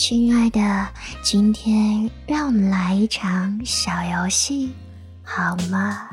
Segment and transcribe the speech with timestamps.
[0.00, 0.88] 亲爱的，
[1.24, 4.72] 今天让我们来一场小游戏，
[5.24, 6.08] 好吗？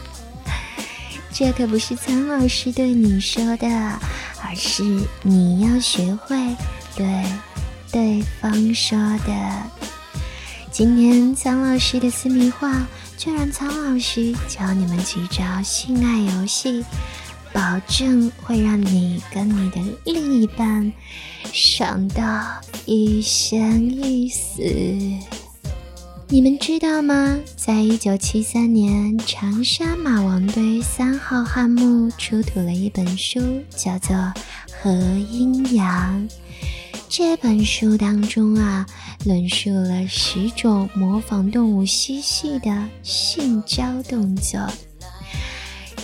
[1.32, 3.66] 这可不是苍老师对你说的，
[4.44, 4.84] 而是
[5.22, 6.36] 你要学会
[6.94, 7.24] 对
[7.90, 9.62] 对方说的。
[10.70, 12.82] 今天苍老师的私密话，
[13.16, 16.84] 就让苍老师教你们几招性爱游戏。
[17.52, 20.92] 保证会让你跟你的另一半
[21.52, 24.62] 爽到一生一死。
[26.28, 27.40] 你们知道吗？
[27.56, 34.14] 在一九七三年，长沙马王堆三号汉墓出土了一本书，叫做
[34.80, 34.92] 《和
[35.30, 36.28] 阴阳》。
[37.08, 38.86] 这本书当中啊，
[39.24, 44.60] 论述了十种模仿动物嬉戏的性交动作。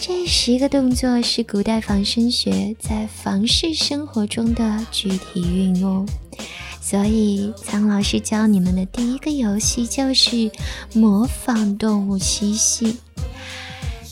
[0.08, 6.06] 这十个动作是古代仿生学在房事生活中的具体运用，
[6.80, 10.48] 所以苍老师教你们的第一个游戏就是
[10.94, 12.98] 模仿动物嬉戏。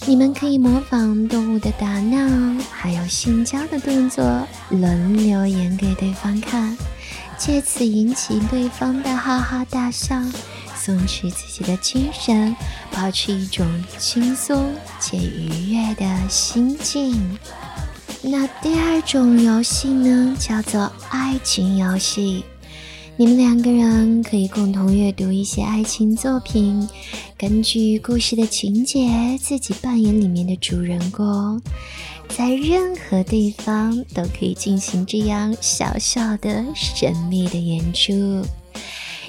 [0.04, 6.76] 你们可以模仿动物的打闹，还有性交的动作，轮流演给对方看，
[7.38, 10.20] 借此引起对方的哈哈大笑。
[10.84, 12.54] 松弛自己的精神，
[12.92, 17.38] 保持一种轻松且愉悦的心境。
[18.20, 22.44] 那第二种游戏呢，叫做爱情游戏。
[23.16, 26.86] 你们两个人可以共同阅读一些爱情作品，
[27.38, 31.62] 根据故事的情节，自己扮演里面的主人公，
[32.28, 38.44] 在任何地方都可以进行这样小小的神秘的演出。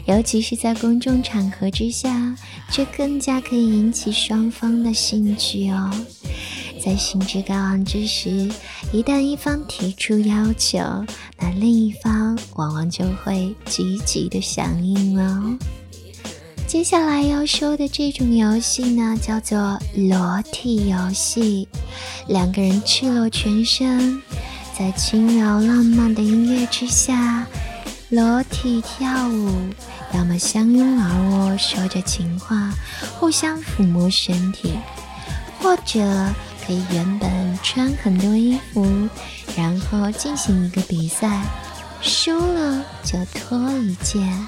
[0.06, 2.36] 尤其是在公众场合之下，
[2.72, 5.92] 这更加可以引起双方的兴趣哦。
[6.84, 8.48] 在兴致高昂之时，
[8.92, 10.78] 一旦一方提出要求，
[11.40, 15.58] 那另一方往往就会积极的响应哦。
[16.68, 21.68] 接下来要说的这种游戏呢，叫做裸体游戏。
[22.28, 24.22] 两个人赤裸全身，
[24.78, 27.48] 在轻柔浪漫的音乐之下，
[28.10, 29.52] 裸体跳舞。
[30.14, 32.72] 要么相拥而卧，说着情话，
[33.20, 34.70] 互相抚摸身体；
[35.60, 36.00] 或者
[36.66, 39.10] 可以原本穿很多衣服，
[39.58, 41.42] 然后进行一个比赛，
[42.02, 44.48] 输了就脱一件，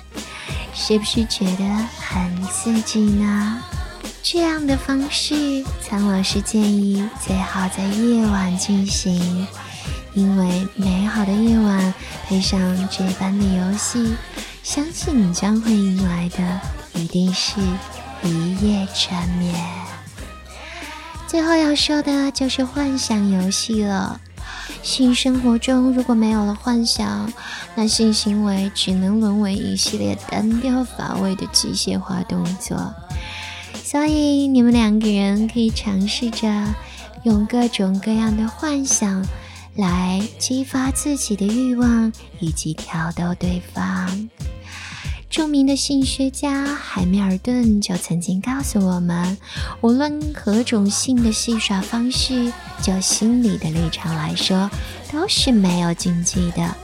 [0.73, 1.63] 是不是觉得
[2.00, 3.62] 很刺激呢？
[4.23, 9.47] 这样的方式，苍老师建议最好在夜晚进行，
[10.17, 11.94] 因为美好的夜晚
[12.25, 14.16] 配上这般的游戏。
[14.63, 16.59] 相信你将会迎来的
[17.00, 17.61] 一定是
[18.23, 19.53] 一夜缠绵。
[21.28, 24.19] 最后要说的就是幻想游戏了。
[24.81, 27.31] 性生活中如果没有了幻想，
[27.75, 32.91] 那性行为只能沦为一系列单调乏味的机械化动作。
[33.84, 36.73] 所以你们两个人可以尝试着
[37.22, 39.23] 用各种各样的幻想
[39.77, 44.29] 来激发自己的欲望，以及挑逗对方。
[45.29, 49.37] 著名的性学家海米尔顿就曾经告诉我们，
[49.81, 52.51] 无论何种性的戏耍方式，
[52.81, 54.69] 就心理的立场来说，
[55.11, 56.75] 都是没有禁忌的。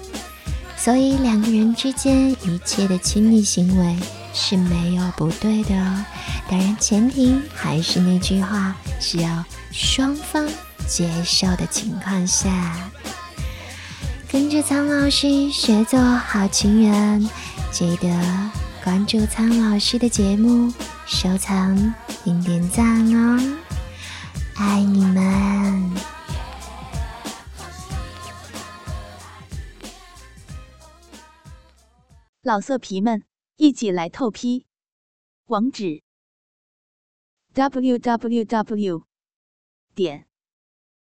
[0.78, 3.98] 所以两个人之间一切的亲密行为
[4.34, 6.06] 是没有不对的哦。
[6.50, 10.46] 当然，前提还是那句话，只要双方
[10.88, 12.92] 接受的情况下，
[14.30, 17.30] 跟着苍老师学做好情人。
[17.72, 18.08] 记得
[18.84, 20.72] 关注苍老师的节目，
[21.08, 21.94] 收藏
[22.24, 23.58] 并点赞哦！
[24.56, 25.92] 爱你们，
[32.44, 33.24] 老色皮们，
[33.56, 34.68] 一起来透批！
[35.48, 36.04] 网址
[37.54, 39.04] ：w w w
[39.96, 40.28] 点